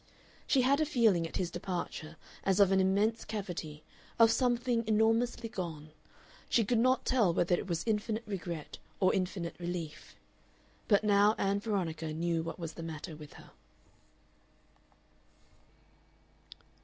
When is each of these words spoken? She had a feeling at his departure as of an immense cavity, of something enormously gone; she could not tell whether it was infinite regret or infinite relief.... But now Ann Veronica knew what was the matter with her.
She 0.47 0.61
had 0.63 0.81
a 0.81 0.83
feeling 0.87 1.27
at 1.27 1.37
his 1.37 1.51
departure 1.51 2.17
as 2.43 2.59
of 2.59 2.71
an 2.71 2.79
immense 2.79 3.23
cavity, 3.23 3.83
of 4.17 4.31
something 4.31 4.83
enormously 4.87 5.47
gone; 5.47 5.91
she 6.49 6.65
could 6.65 6.79
not 6.79 7.05
tell 7.05 7.31
whether 7.35 7.53
it 7.53 7.67
was 7.67 7.83
infinite 7.85 8.23
regret 8.25 8.79
or 8.99 9.13
infinite 9.13 9.55
relief.... 9.59 10.15
But 10.87 11.03
now 11.03 11.35
Ann 11.37 11.59
Veronica 11.59 12.13
knew 12.13 12.41
what 12.41 12.57
was 12.57 12.73
the 12.73 12.81
matter 12.81 13.15
with 13.15 13.33
her. 13.33 13.51